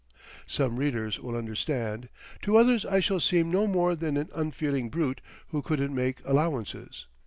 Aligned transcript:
Some 0.47 0.77
readers 0.77 1.19
will 1.19 1.37
understand—to 1.37 2.57
others 2.57 2.87
I 2.87 3.01
shall 3.01 3.19
seem 3.19 3.51
no 3.51 3.67
more 3.67 3.95
than 3.95 4.17
an 4.17 4.29
unfeeling 4.33 4.89
brute 4.89 5.21
who 5.49 5.61
couldn't 5.61 5.93
make 5.93 6.21
allowances.... 6.25 7.05